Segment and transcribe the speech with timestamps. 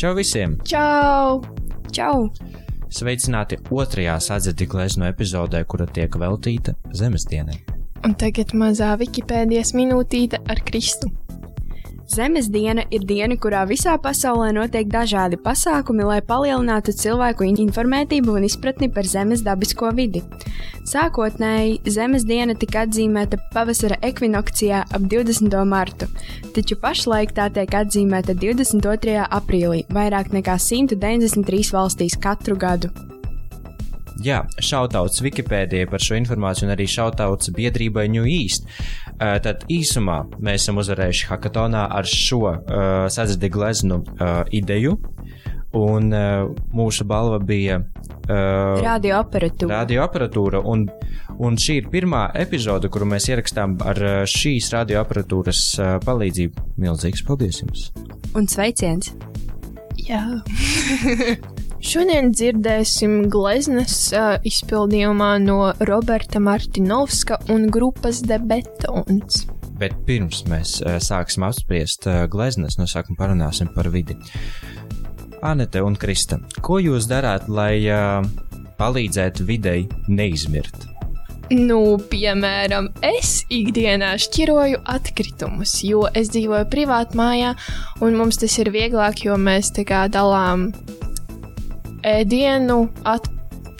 [0.00, 0.54] Čau visiem!
[0.64, 1.42] Čau!
[1.92, 2.30] Čau!
[2.88, 7.69] Sveicināti otrajā sadzirdi glezno epizodē, kura tiek veltīta Zemes dienai.
[8.00, 11.10] Un tagad mazā Wikipēdijas minūtīte ar Kristu.
[12.10, 18.46] Zemes diena ir diena, kurā visā pasaulē notiek dažādi pasākumi, lai palielinātu cilvēku informētību un
[18.48, 20.24] izpratni par Zemes dabisko vidi.
[20.90, 25.54] Sākotnēji Zemes diena tika atzīmēta pavasara ekvinokcijā ap 20.
[25.68, 26.10] martu,
[26.56, 29.20] taču pašlaik tā tiek atzīmēta 22.
[29.28, 32.90] aprīlī, vairāk nekā 193 valstīs katru gadu.
[34.20, 38.66] Jā, šautauts Wikipēdijai par šo informāciju un arī šautauts biedrībai New East.
[39.16, 42.58] Uh, tad īsumā mēs esam uzvarējuši hackathonā ar šo uh,
[43.12, 44.98] sadzirdi gleznu uh, ideju.
[45.78, 49.70] Un uh, mūsu balva bija uh, radioaparatūra.
[49.84, 50.88] radioaparatūra un,
[51.38, 56.66] un šī ir pirmā epizode, kuru mēs ierakstām ar uh, šīs radioaparatūras uh, palīdzību.
[56.82, 57.88] Milzīgs paldies jums!
[58.34, 59.14] Un sveiciens!
[60.00, 60.24] Jā.
[61.80, 69.46] Šodien dzirdēsim gleznas uh, izpildījumā no Roberta Martinovska un grupas The Betons.
[69.80, 74.18] Bet pirms mēs uh, sāksim apspriest uh, gleznas, no sākuma parunāsim par vidi.
[75.40, 78.20] Anete un Krista, ko jūs darāt, lai uh,
[78.76, 80.84] palīdzētu videi neizmirt?
[81.50, 87.56] Nu, piemēram, es ikdienā šķiroju atkritumus, jo es dzīvoju privātā mājā,
[88.04, 90.68] un mums tas ir vieglāk, jo mēs tā kā dalām
[92.06, 93.28] ēdienu, at,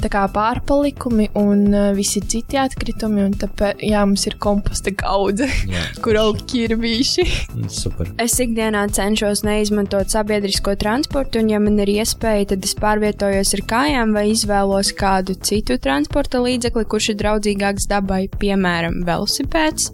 [0.08, 3.27] kā pārpalikumi un uh, visi citi atkritumi.
[3.40, 5.48] Tāpēc jā, mums ir komposta gaudze,
[6.04, 7.27] kur aug ķirbīši.
[7.68, 8.08] Super.
[8.22, 13.64] Es ikdienā cenšos neizmantot sabiedrisko transportu, un, ja man ir iespēja, tad es pārvietojos ar
[13.74, 19.92] kājām vai izvēlos kādu citu transporta līdzekli, kurš ir draudzīgāks dabai, piemēram, velosipēds.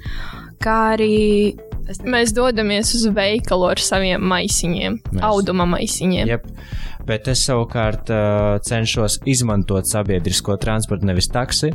[0.62, 1.56] Kā arī
[2.06, 6.26] Mēs dodamies uz veikalu ar saviem maisiņiem, Mēs- auduma maisiņiem.
[6.34, 6.48] Yep.
[7.06, 11.70] Bet es savukārt uh, cenšos izmantot sabiedrisko transportu, nevis taksi,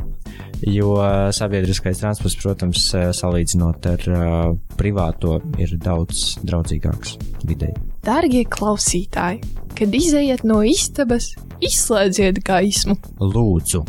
[0.68, 0.90] jo
[1.32, 7.16] sabiedriskais transports, protams, uh, salīdzinot ar uh, privāto, ir daudz draudzīgāks
[7.48, 7.72] videi.
[8.04, 9.40] Dārgie klausītāji,
[9.78, 11.30] kad izejat no istabas,
[11.64, 12.98] izslēdziet gaismu.
[13.24, 13.86] Lūdzu,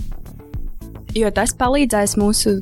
[1.20, 2.62] jo tas palīdzēs mūsu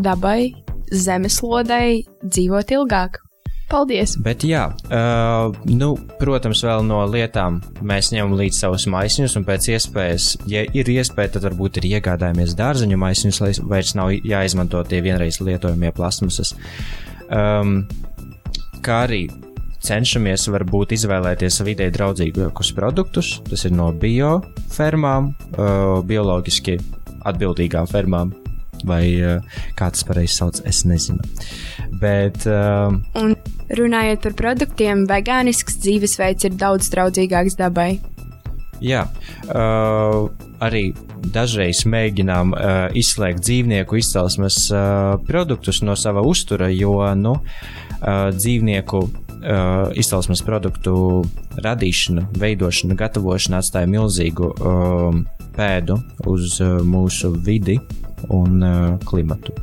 [0.00, 0.54] dabai,
[0.92, 3.20] zemeslodei dzīvot ilgāk.
[3.64, 4.18] Paldies!
[4.20, 9.70] Bet, jā, uh, nu, protams, vēl no lietām mēs ņemam līdzi savus maisiņus, un pēc
[9.72, 15.00] iespējas, ja ir iespēja, tad varbūt ir iegādājamies dārzeņu maisiņus, lai vairs nav jāizmanto tie
[15.04, 16.52] vienreiz lietojamie plasmasas.
[17.32, 17.86] Um,
[18.84, 19.24] kā arī
[19.84, 26.78] cenšamies varbūt izvēlēties vidē draudzīgākus produktus, tas ir no biofermām, uh, bioloģiski
[27.32, 28.43] atbildīgām fermām.
[28.84, 31.22] Vai uh, kā tas pareizi sauc, es nezinu.
[32.00, 33.36] Bet uh, Un
[33.72, 37.94] runājot par produktiem, vegānisks dzīvesveids ir daudz draudzīgāks dabai.
[38.84, 39.06] Jā,
[39.54, 40.26] uh,
[40.64, 40.88] arī
[41.32, 49.00] dažreiz mēģinām uh, izslēgt dzīvnieku izcelsmes uh, produktus no sava uztura, jo nu, uh, dzīvnieku
[49.44, 50.96] uh, izcelsmes produktu
[51.64, 55.20] radīšana, veidošana, gatavošana atstāja milzīgu uh,
[55.56, 57.78] pēdu uz uh, mūsu vidi
[58.32, 59.54] un uh, klimatu.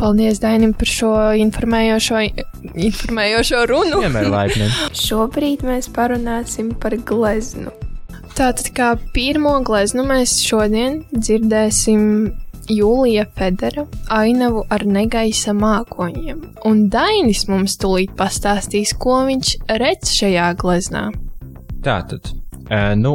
[0.00, 2.22] Paldies Dainim par šo informējošo,
[2.88, 4.00] informējošo runu.
[4.00, 4.70] Vienmēr laipni.
[4.96, 7.74] Šobrīd mēs parunāsim par gleznu.
[8.32, 12.30] Tātad, kā pirmo gleznu mēs šodien dzirdēsim
[12.70, 13.84] Jūlija Federa
[14.14, 16.42] ainavu ar negaisa mākoņiem.
[16.70, 21.10] Un Dainis mums tūlīt pastāstīs, ko viņš redz šajā gleznā.
[21.84, 22.39] Tātad.
[22.70, 23.14] Nu,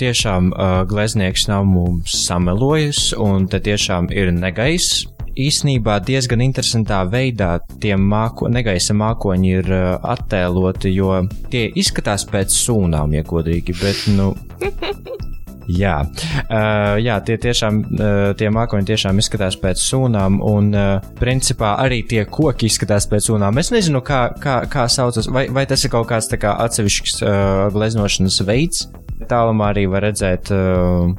[0.00, 0.50] tiešām
[0.90, 5.04] gleznieks nav mums samelojis, un te tiešām ir negaiss.
[5.38, 9.70] Īsnībā diezgan interesantā veidā tie māko, negaisa mākoņi ir
[10.02, 11.22] attēloti, jo
[11.52, 14.32] tie izskatās pēc sūnām, ja godīgi, bet, nu.
[15.68, 21.74] Jā, uh, jā tie tiešām, uh, tie mākoņi tiešām izskatās pēc sūnām, un uh, principā
[21.82, 23.60] arī tie koki izskatās pēc sūnām.
[23.60, 27.64] Es nezinu, kā, kā, kā saucas, vai, vai tas ir kaut kāds kā atsevišķs uh,
[27.74, 28.86] gleznošanas veids.
[29.28, 31.12] Tālumā arī var redzēt, uh,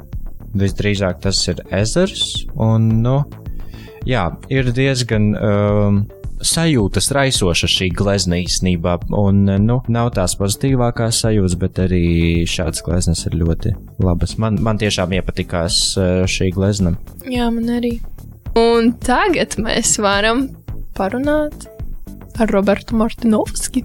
[0.58, 3.20] visdrīzāk tas ir ezers, un, nu,
[4.08, 5.30] jā, ir diezgan.
[5.38, 12.04] Uh, sajūtas raisoša šī glezna īstenībā, un nu, nav tās pozitīvākās sajūtas, bet arī
[12.48, 14.36] šādas gleznas ir ļoti labas.
[14.40, 16.94] Man, man tiešām iepatikās eh, šī glezna.
[17.28, 17.98] Jā, man arī.
[18.58, 20.48] Un tagad mēs varam
[20.98, 21.68] parunāt
[22.40, 23.84] ar Robertu Martinovski.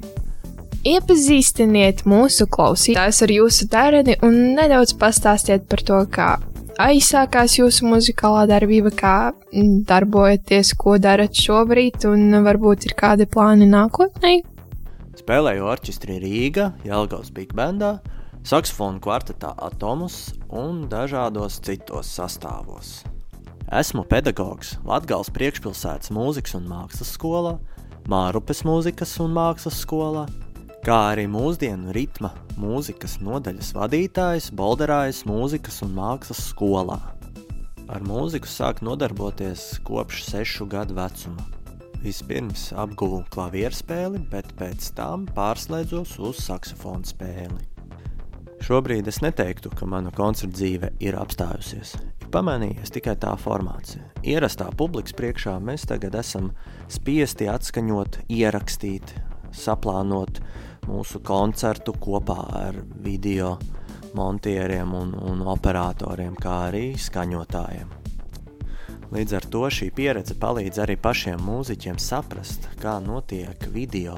[0.86, 6.36] Iepazīstiniet mūsu klausītājus ar jūsu tēreni un nedaudz pastāstiet par to, kā
[6.82, 9.18] aizsākās jūsu muzikālā darbība, kā
[9.88, 14.38] darbojaties, ko darat šobrīd, un varbūt ir kādi plāni nākotnē.
[15.16, 17.98] Spēlēju orķestrī Rīgā, Jālgavas Big Bandā,
[18.46, 23.00] saksofonu kvartetā Atomus un dažādos citos sastāvos.
[23.74, 27.56] Esmu pedagogs Latvijas priekšpilsētas mūzikas un mākslas skolā,
[28.06, 30.28] Mārupes mūzikas un mākslas skolā,
[30.86, 32.30] kā arī mūsdienu ritma
[32.62, 37.00] mūzikas nodaļas vadītājs Bolderājas mūzikas un mākslas skolā.
[37.90, 41.42] Ar mūziku sāk nodarboties kopš sešu gadu vecuma.
[42.04, 47.66] Vispirms apguvu klavieru spēli, bet pēc tam pārslēdzos uz saksofonu spēli.
[48.62, 51.98] Šobrīd es neteiktu, ka mana koncerta dzīve ir apstājusies.
[52.22, 54.06] Ir pamanījies tikai tā formācija.
[54.22, 56.54] Ierastā publikas priekšā mēs tagad esam
[56.94, 59.18] spiesti atskaņot, ierakstīt,
[59.56, 60.42] saplānot
[60.86, 63.56] mūsu koncertu kopā ar video
[64.16, 67.92] montieriem un, un operatoriem, kā arī skaņotājiem.
[69.16, 74.16] Līdz ar to šī pieredze palīdz arī pašiem mūziķiem saprast, kā notiek video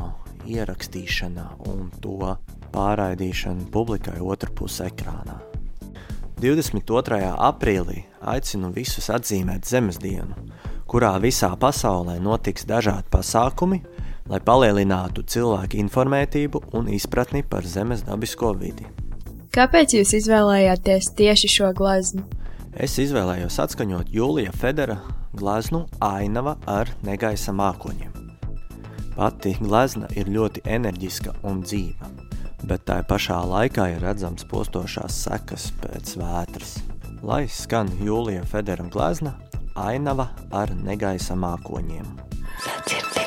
[0.47, 2.33] ierakstīšana un to
[2.73, 5.37] pārraidīšana publikai otrpus ekrānā.
[6.37, 7.17] 22.
[7.33, 10.35] aprīlī aicinu visus atzīmēt Zemes dienu,
[10.85, 13.81] kurā visā pasaulē notiks dažādi pasākumi,
[14.29, 18.87] lai palielinātu cilvēku informētību un izpratni par Zemes dabisko vidi.
[19.55, 22.25] Kāpēc jūs izvēlējāties tieši šo gleznu?
[22.77, 24.99] Es izvēlējos atskaņot Jūlija Federa
[25.37, 28.13] gleznu Ainava ar negaisa mākoņiem.
[29.17, 32.11] Pati glezna ir ļoti enerģiska un dzīva,
[32.69, 36.75] bet tā pašā laikā ir redzams postošās sekas pēc vētras.
[37.25, 39.33] Lai skan Jūlija Federa glezna
[39.73, 42.13] Ainava ar negaisa mākoņiem.
[42.61, 43.26] Sadzirdi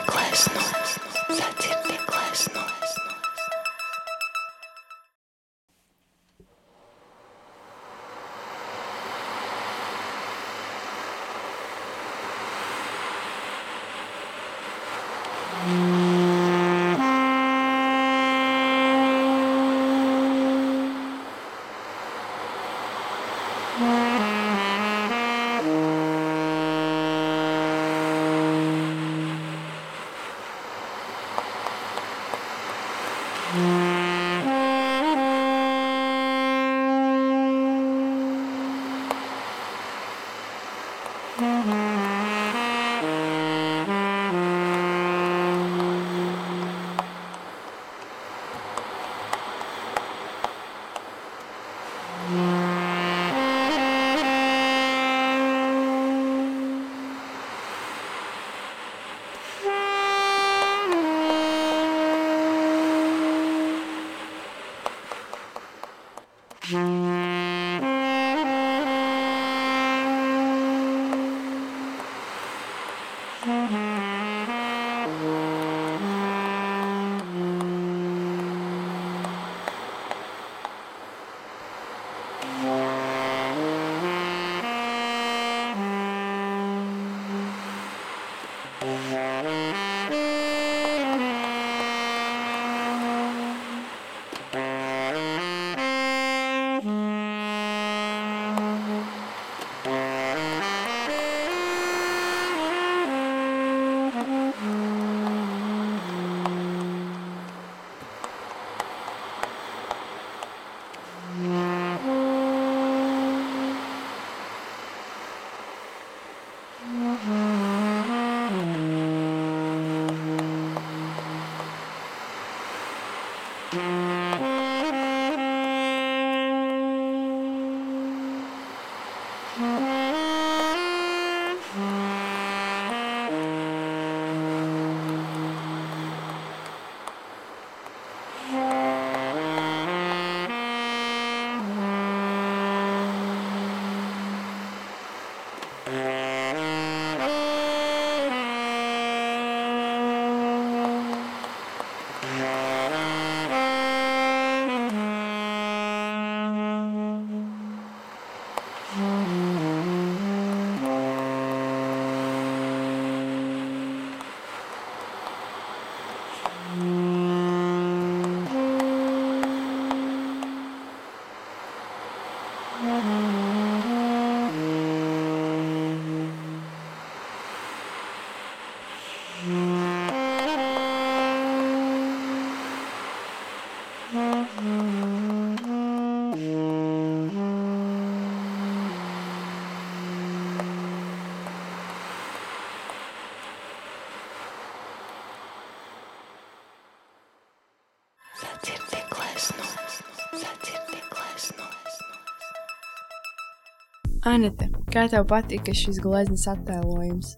[204.31, 207.33] Anita, kā tev patika šis glezniecības attēlojums?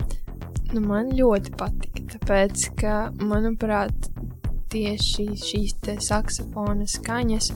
[0.72, 4.11] Nu, man ļoti patika, tāpēc, ka, manuprāt,
[4.72, 7.50] tieši šīs saksofona skaņas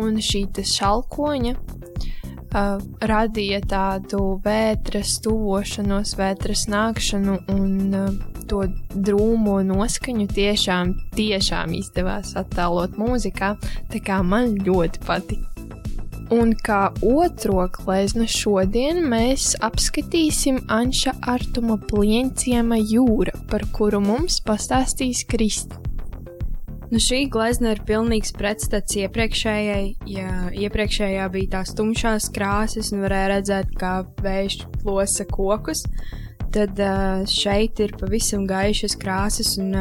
[0.00, 2.80] un šī šalkoņa uh,
[3.12, 8.10] radīja tādu vētras tuvošanos, vētras nākšanu un uh,
[8.48, 8.64] to
[8.94, 13.54] drūmo noskaņu tiešām, tiešām izdevās attēlot mūzikā.
[13.92, 15.57] Tā kā man ļoti patika.
[16.28, 25.22] Un kā otro gleznu šodien mēs apskatīsim Anša Artuma plienciema jūra, par kuru mums pastāstīs
[25.24, 25.80] Kristi.
[26.92, 29.82] Nu, šī glezna ir pilnīgs pretstats iepriekšējai.
[30.12, 35.86] Ja iepriekšējā bija tās tumšās krāsas un varēja redzēt, kā vējš plosa kokus,
[36.52, 36.76] tad
[37.32, 39.72] šeit ir pavisam gaišas krāsas un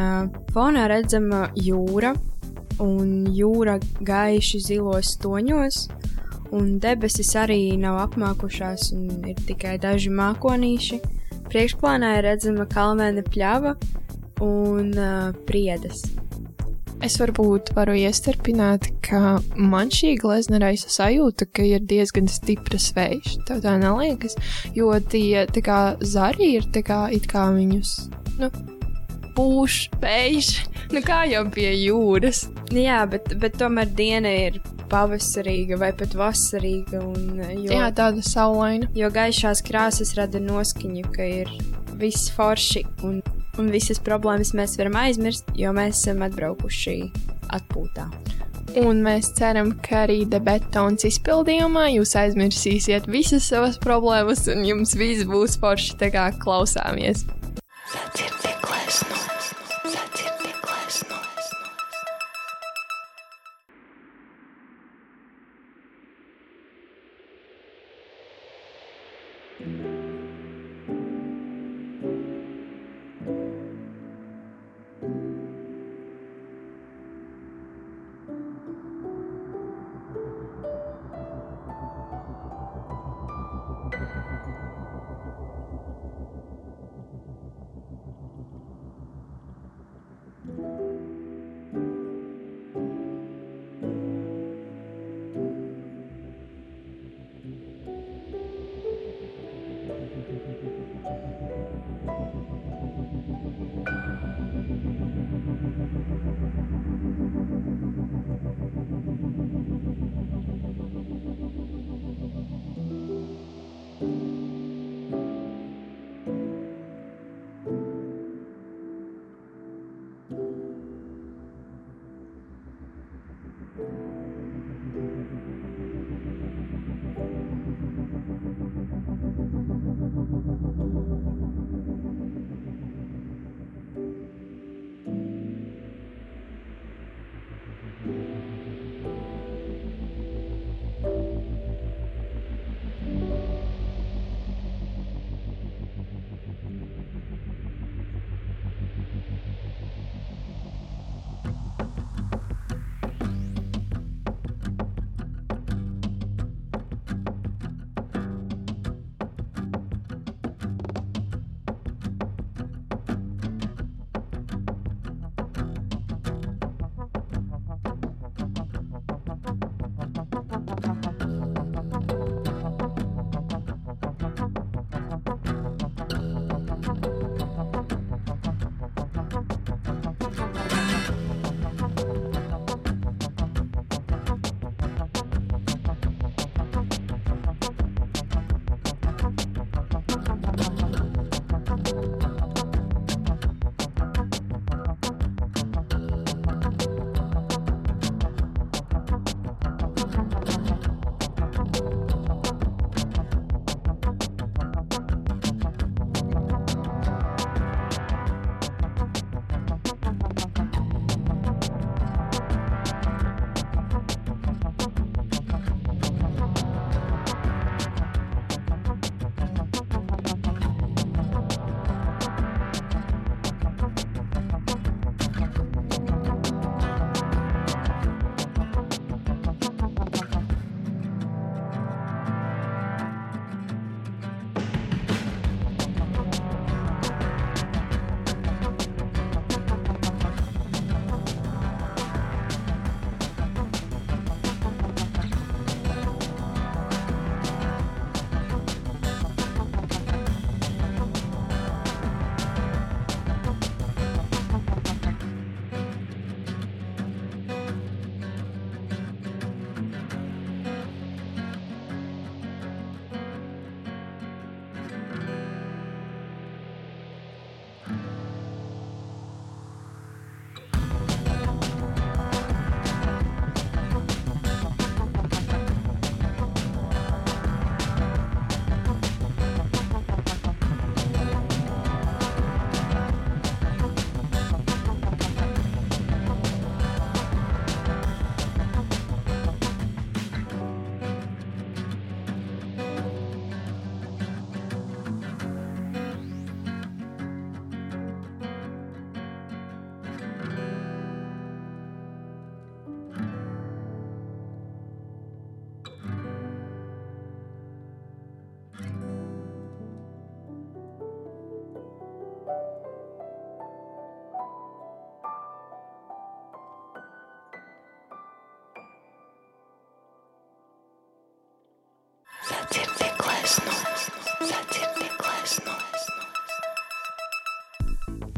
[0.55, 2.15] fonā redzama jūra
[2.83, 5.87] un jūra gaiši zilos toņos
[6.55, 11.01] un debesis arī nav apmākušās, un ir tikai daži mākonīši.
[11.47, 13.75] Priekšplānā ir redzama kalnēna pļava
[14.43, 16.03] un uh, priedes.
[17.05, 23.35] Es varbūt varu iestarpināt, ka man šī glezna raisa sajūta, ka ir diezgan stipras vējš.
[23.45, 24.33] Tev tā neliekas,
[24.73, 27.93] jo tie tā kā zari ir tā kā it kā viņus,
[28.41, 28.49] nu,
[29.37, 30.49] pūš vējš,
[30.95, 32.47] nu kā jau pie jūras.
[32.73, 34.57] Jā, bet, bet tomēr diena ir
[34.91, 37.01] pavasarīga vai pat vasarīga.
[37.03, 38.89] Un, jo, Jā, tāda saulaina.
[38.97, 41.51] Jo gaišās krāsas rada noskaņu, ka ir
[41.97, 43.21] viss forši un,
[43.57, 46.99] un visas problēmas mēs varam aizmirst, jo mēs esam atbraukuši
[47.57, 48.09] atpūtā.
[48.77, 55.25] Un mēs ceram, ka arī debetons izpildījumā jūs aizmirsīsiet visas savas problēmas, un jums viss
[55.25, 57.23] būs forši tā kā klausāmies.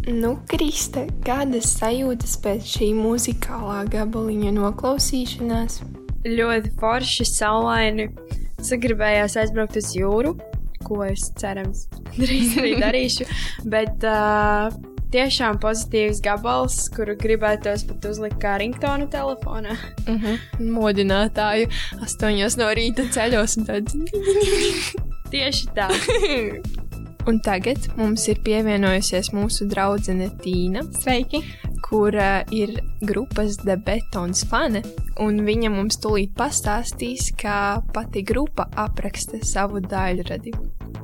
[0.10, 5.84] Nu, Krista, kādas sajūtas pēc šī muzikālā gabaliņa noklausīšanās?
[6.26, 8.08] Ļoti forši, saulaini.
[8.66, 10.34] Sagribējās aizbraukt uz jūru,
[10.88, 11.86] ko es cerams
[12.22, 13.30] drīz arī darīšu.
[13.70, 14.74] Bet uh,
[15.14, 19.78] tiešām pozitīvs gabals, kuru gribētos pat uzlikt kā ringtonu telefonā.
[20.08, 20.44] Uh -huh.
[20.60, 21.70] Modinātāju
[22.02, 23.94] astoņos no rīta ceļos un tad.
[25.30, 25.90] Tieši tā.
[27.28, 30.86] Un tagad mums ir pievienojusies mūsu draudzene Tīna.
[31.02, 31.44] Sveiki!
[31.84, 34.84] Kura ir grupas The Betons fane,
[35.20, 40.54] un viņa mums tūlīt pastāstīs, kā pati grupa apraksta savu daļradi.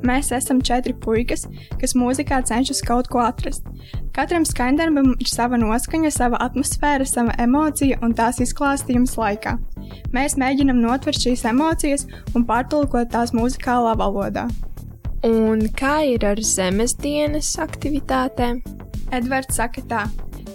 [0.05, 1.47] Mēs esam četri puikas,
[1.81, 3.65] kas mūzikā cenšas kaut ko atrast.
[4.15, 9.57] Katram skaņdarbam ir sava noskaņa, sava atmosfēra, sava emocija un tās izklāstījums laikā.
[10.13, 14.45] Mēs mēģinam notvert šīs emocijas un pārtulkot tās muzikālā valodā.
[15.25, 18.59] Un kā ir ar zemes dienas aktivitātēm?
[19.09, 20.03] Edvards saka tā.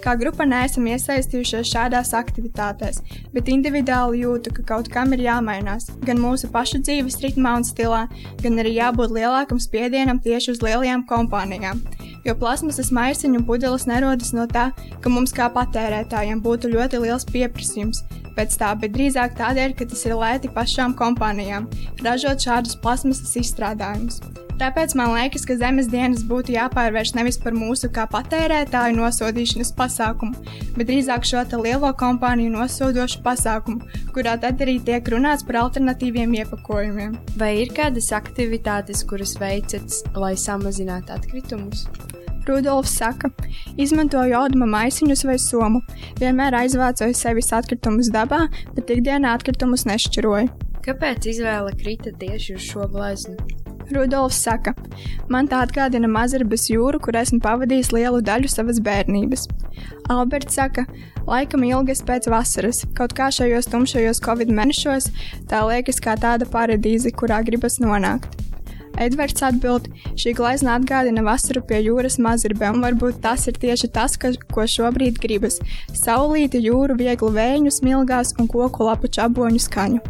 [0.00, 3.00] Kā grupa neesam iesaistījušies šādās aktivitātēs,
[3.34, 5.88] bet individuāli jūtu, ka kaut kam ir jāmainās.
[6.06, 8.04] Gan mūsu pašu dzīves ritmā un stilā,
[8.44, 11.82] gan arī jābūt lielākam spiedienam tieši uz lielajām kompānijām.
[12.22, 14.70] Jo plasmasas maisiņu pudeles nerodas no tā,
[15.02, 18.04] ka mums kā patērētājiem būtu ļoti liels pieprasījums
[18.36, 21.70] pēc tā, bet drīzāk tādēļ, ka tas ir lēti pašām kompānijām
[22.04, 24.20] ražot šādus plasmasas izstrādājumus.
[24.60, 30.36] Tāpēc man liekas, ka zemes dienas būtu jāpārvērš nevis par mūsu kā patērētāju nosodīšanas pasākumu,
[30.76, 37.16] bet drīzāk šo lielo kompāniju nosodošu pasākumu, kurā tad arī tiek runāts par alternatīviem iepakojumiem.
[37.40, 41.86] Vai ir kādas aktivitātes, kuras veicat, lai samazinātu atkritumus?
[42.48, 43.28] Rudolfs saka,
[43.80, 45.82] izmantoju auduma maisiņus vai somu.
[46.20, 50.48] Vienmēr aizvācoju sevis atkritumus dabā, bet ikdienā atkritumus nešķiroju.
[50.80, 53.36] Kāpēc izvēle krita tieši uz šo gleznu?
[53.90, 54.72] Rudolfs saka,
[55.28, 59.48] man tā atgādina Mazarbas jūru, kur esmu pavadījis lielu daļu savas bērnības.
[60.14, 60.86] Alberts saka,
[61.26, 65.10] laikam ilgas pēc vasaras, kaut kā šajos tumšajos covid mēnešos,
[65.50, 68.49] tā liekas kā tāda paradīze, kurā gribas nonākt.
[69.00, 69.88] Edvards atbild,
[70.20, 74.66] šī glezna atgādina vasaru pie jūras mazarbē, un varbūt tas ir tieši tas, ka, ko
[74.68, 75.56] šobrīd gribas-
[76.04, 80.00] saulīti, jūru, vieglu vēju, smilgās un koku lapu čaboņu skaņu.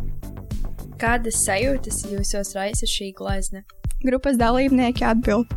[0.99, 3.63] Kādas sajūtas jūsos raisa šī glezna?
[4.01, 5.51] Grupas dalībnieki atbild: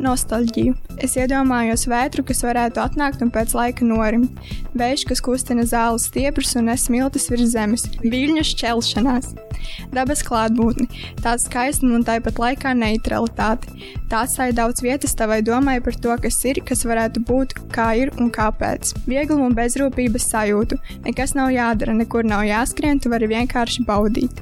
[0.00, 0.72] Nostalģiju.
[1.04, 4.38] Es iedomājos vētru, kas varētu atnākt un pēc laika norimt,
[4.72, 9.34] vējš, kas kustina zāles stieprus un nes smiltis virs zemes, viļņu šķelšanās,
[9.92, 10.88] dabas klātbūtni,
[11.20, 13.68] tāds skaistums un tāpat laikā neutralitāte.
[14.08, 18.14] Tā atstāja daudz vietas tavai domai par to, kas ir, kas varētu būt, kā ir
[18.16, 18.94] un kāpēc.
[19.10, 20.80] Vieglumu un bezrūpības sajūtu.
[21.04, 24.40] Nekas nav jādara, nekur nav jāskrien, tu vari vienkārši baudīt.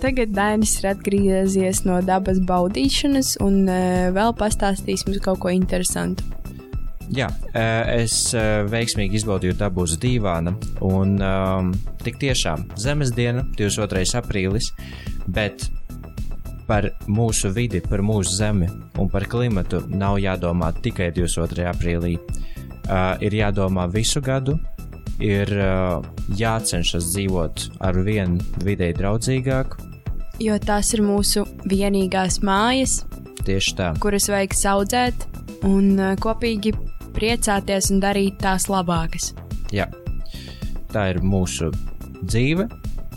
[0.00, 6.26] Tagad Dainis ir atgriezies no dabas baudīšanas un uh, vēl pastāstīs mums kaut ko interesantu.
[7.10, 7.26] Jā,
[7.90, 8.30] es
[8.70, 10.52] veiksmīgi izbaudīju dabu uz dīvāna,
[10.86, 11.72] un um,
[12.04, 14.04] tik tiešām zemes diena, 22.
[14.20, 14.68] aprīlis,
[15.26, 15.66] bet
[16.70, 21.66] par mūsu vidi, par mūsu zemi un par klimatu nav jādomā tikai 22.
[21.72, 22.14] aprīlī.
[22.90, 24.54] Uh, ir jādomā visu gadu,
[25.20, 26.00] ir uh,
[26.36, 29.76] jācenšas dzīvot ar vien videi draudzīgāk.
[30.40, 33.02] Jo tās ir mūsu vienīgās mājas,
[33.44, 33.90] Tieši tā.
[34.00, 35.26] kuras vajag audzēt
[35.68, 36.72] un uh, kopīgi
[37.16, 39.34] priecāties un darīt tās labākas.
[39.74, 39.86] Jā.
[40.90, 41.70] Tā ir mūsu
[42.24, 42.66] dzīve,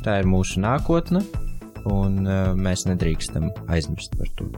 [0.06, 1.24] tā ir mūsu nākotne,
[1.90, 4.52] un uh, mēs nedrīkstam aizmirst par to.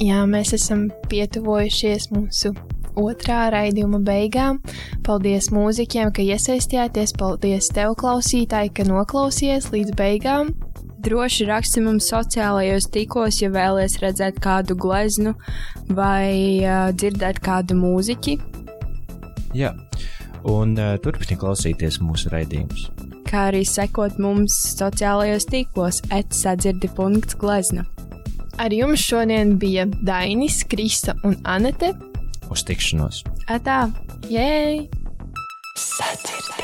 [0.00, 2.54] Jā, mēs esam pietuvojušies mūsu
[2.98, 4.60] otrā raidījuma beigām.
[5.06, 10.52] Paldies mūziķiem, ka iesaistījāties, paldies tev, klausītāji, ka noklausījies līdz beigām.
[11.02, 15.34] Droši raksti mums sociālajos tīklos, ja vēlaties redzēt kādu gleznu
[15.90, 18.36] vai uh, dzirdēt kādu mūziķi.
[19.58, 19.72] Jā,
[20.46, 22.86] un uh, turpiniet klausīties mūsu raidījumus.
[23.26, 27.86] Kā arī sekot mums sociālajos tīklos, etsadzirdi.glezna.
[28.60, 31.94] Ar jums šodien bija Dainis, Krista un Anete.
[32.50, 33.22] Uz tikšanos!
[33.52, 33.84] Atā!
[34.30, 34.86] Jēj!
[35.78, 36.61] Sadzirdi